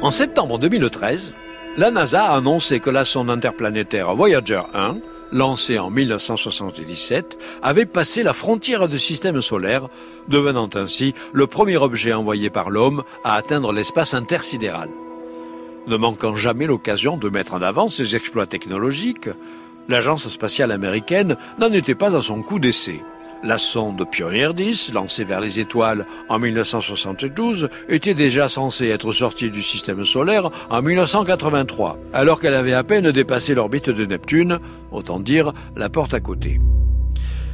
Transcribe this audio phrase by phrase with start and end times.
[0.00, 1.32] En septembre 2013,
[1.76, 4.98] la NASA a annoncé que la sonde interplanétaire Voyager 1,
[5.32, 9.88] lancée en 1977, avait passé la frontière du système solaire,
[10.28, 14.88] devenant ainsi le premier objet envoyé par l'homme à atteindre l'espace intersidéral.
[15.88, 19.28] Ne manquant jamais l'occasion de mettre en avant ses exploits technologiques,
[19.92, 23.02] l'agence spatiale américaine n'en était pas à son coup d'essai.
[23.44, 29.50] La sonde Pioneer 10, lancée vers les étoiles en 1972, était déjà censée être sortie
[29.50, 34.60] du système solaire en 1983, alors qu'elle avait à peine dépassé l'orbite de Neptune,
[34.92, 36.58] autant dire la porte à côté.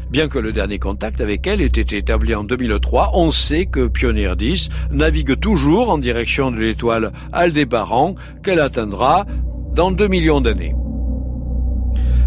[0.08, 3.88] Bien que le dernier contact avec elle ait été établi en 2003, on sait que
[3.88, 9.26] Pioneer 10 navigue toujours en direction de l'étoile Aldébaran qu'elle atteindra
[9.74, 10.74] dans 2 millions d'années.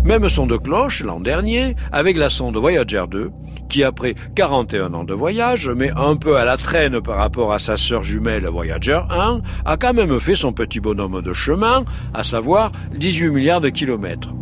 [0.04, 3.30] Même son de cloche l'an dernier avec la sonde Voyager 2,
[3.70, 7.60] qui après 41 ans de voyage, mais un peu à la traîne par rapport à
[7.60, 11.86] sa sœur jumelle Voyager 1, a quand même fait son petit bonhomme de chemin,
[12.16, 14.34] à savoir 18 milliards de kilomètres.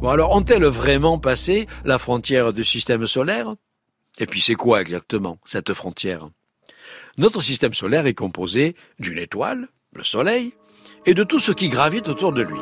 [0.00, 3.54] Bon alors, ont-elles vraiment passé la frontière du système solaire?
[4.18, 6.28] Et puis c'est quoi exactement cette frontière?
[7.18, 10.54] Notre système solaire est composé d'une étoile, le Soleil,
[11.06, 12.58] et de tout ce qui gravite autour de lui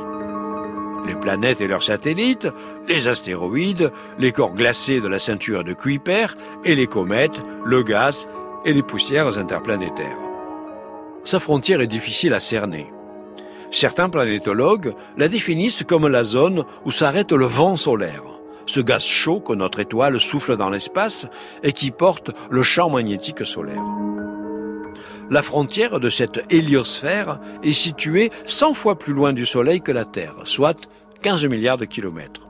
[1.07, 2.49] les planètes et leurs satellites,
[2.89, 6.27] les astéroïdes, les corps glacés de la ceinture de Kuiper
[6.65, 8.29] et les comètes, le gaz
[8.65, 10.19] et les poussières interplanétaires.
[11.25, 12.93] Sa frontière est difficile à cerner.
[13.71, 18.23] Certains planétologues la définissent comme la zone où s'arrête le vent solaire,
[18.67, 21.27] ce gaz chaud que notre étoile souffle dans l'espace
[21.63, 23.83] et qui porte le champ magnétique solaire.
[25.31, 30.05] La frontière de cette héliosphère est située 100 fois plus loin du Soleil que la
[30.05, 30.89] Terre, soit
[31.23, 32.47] 15 milliards de kilomètres.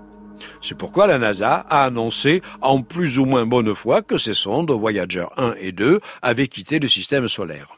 [0.60, 4.70] C'est pourquoi la NASA a annoncé en plus ou moins bonne foi que ses sondes
[4.70, 7.76] Voyager 1 et 2 avaient quitté le système solaire.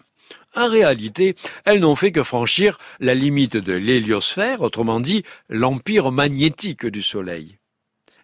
[0.57, 1.35] En réalité,
[1.65, 7.59] elles n'ont fait que franchir la limite de l'héliosphère, autrement dit l'empire magnétique du Soleil.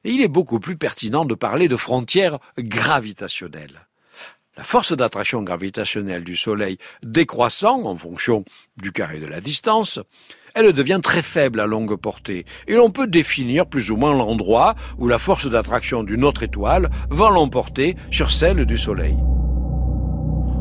[0.05, 3.90] Et il est beaucoup plus pertinent de parler de frontières gravitationnelles.
[4.61, 8.45] La force d'attraction gravitationnelle du Soleil décroissant en fonction
[8.77, 9.99] du carré de la distance,
[10.55, 14.75] elle devient très faible à longue portée, et l'on peut définir plus ou moins l'endroit
[14.99, 19.17] où la force d'attraction d'une autre étoile va l'emporter sur celle du Soleil.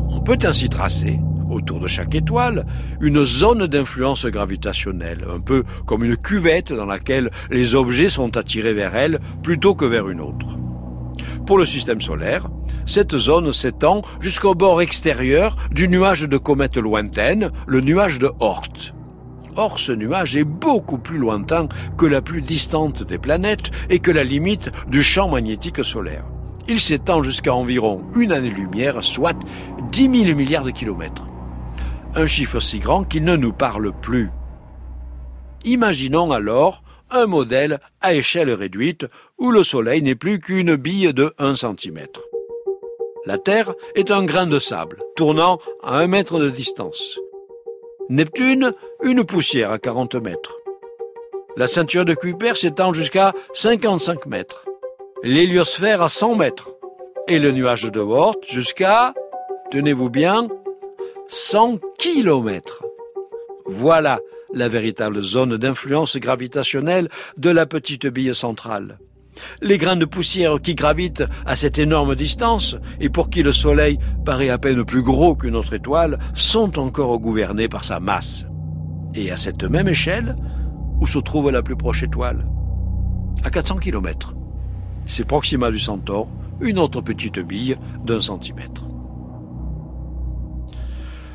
[0.08, 1.18] On peut ainsi tracer,
[1.50, 2.64] autour de chaque étoile,
[3.02, 8.72] une zone d'influence gravitationnelle, un peu comme une cuvette dans laquelle les objets sont attirés
[8.72, 10.59] vers elle plutôt que vers une autre.
[11.46, 12.48] Pour le système solaire,
[12.86, 18.92] cette zone s'étend jusqu'au bord extérieur du nuage de comètes lointaines, le nuage de Oort.
[19.56, 24.10] Or, ce nuage est beaucoup plus lointain que la plus distante des planètes et que
[24.10, 26.24] la limite du champ magnétique solaire.
[26.68, 29.36] Il s'étend jusqu'à environ une année-lumière, soit
[29.90, 31.28] 10 000 milliards de kilomètres.
[32.14, 34.30] Un chiffre si grand qu'il ne nous parle plus.
[35.64, 39.06] Imaginons alors un modèle à échelle réduite
[39.38, 42.06] où le Soleil n'est plus qu'une bille de 1 cm.
[43.26, 47.18] La Terre est un grain de sable, tournant à un mètre de distance.
[48.08, 48.72] Neptune,
[49.02, 50.56] une poussière à 40 mètres.
[51.56, 54.64] La ceinture de Kuiper s'étend jusqu'à 55 mètres.
[55.22, 56.70] L'héliosphère à 100 mètres.
[57.28, 59.14] Et le nuage de Oort jusqu'à,
[59.70, 60.48] tenez-vous bien,
[61.28, 62.82] 100 kilomètres.
[63.66, 64.18] Voilà
[64.54, 68.98] la véritable zone d'influence gravitationnelle de la petite bille centrale.
[69.62, 73.98] Les grains de poussière qui gravitent à cette énorme distance et pour qui le Soleil
[74.24, 78.46] paraît à peine plus gros qu'une autre étoile sont encore gouvernés par sa masse.
[79.14, 80.36] Et à cette même échelle,
[81.00, 82.46] où se trouve la plus proche étoile?
[83.44, 84.34] À 400 km.
[85.06, 86.28] C'est Proxima du Centaure,
[86.60, 88.89] une autre petite bille d'un centimètre.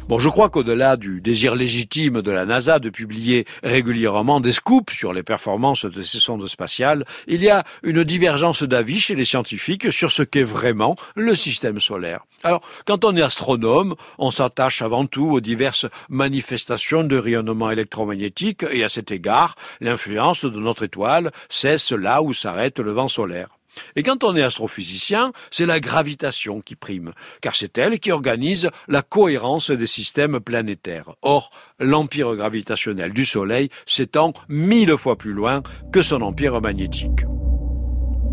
[0.07, 4.93] Bon, je crois qu'au-delà du désir légitime de la NASA de publier régulièrement des scoops
[4.93, 9.25] sur les performances de ces sondes spatiales, il y a une divergence d'avis chez les
[9.25, 12.23] scientifiques sur ce qu'est vraiment le système solaire.
[12.43, 18.63] Alors, quand on est astronome, on s'attache avant tout aux diverses manifestations de rayonnement électromagnétique
[18.69, 23.54] et à cet égard, l'influence de notre étoile cesse là où s'arrête le vent solaire.
[23.95, 28.69] Et quand on est astrophysicien, c'est la gravitation qui prime, car c'est elle qui organise
[28.87, 31.15] la cohérence des systèmes planétaires.
[31.21, 35.61] Or, l'empire gravitationnel du Soleil s'étend mille fois plus loin
[35.91, 37.25] que son empire magnétique.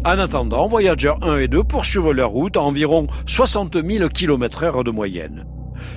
[0.04, 4.82] En attendant, Voyager 1 et 2 poursuivent leur route à environ 60 000 km heure
[4.82, 5.46] de moyenne.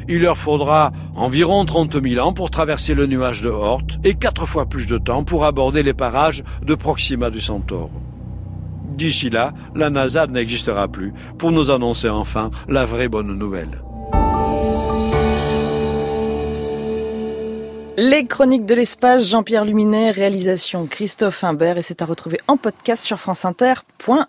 [0.08, 4.46] Il leur faudra environ 30 000 ans pour traverser le nuage de Oort et quatre
[4.46, 7.90] fois plus de temps pour aborder les parages de Proxima du Centaure.
[8.96, 13.82] D'ici là, la NASA n'existera plus pour nous annoncer enfin la vraie bonne nouvelle.
[17.98, 23.06] Les chroniques de l'espace, Jean-Pierre Luminet, réalisation Christophe Imbert et c'est à retrouver en podcast
[23.06, 24.28] sur franceinter.fr.